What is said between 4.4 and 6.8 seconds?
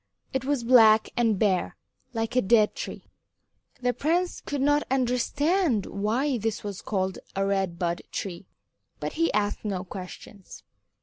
could not understand why this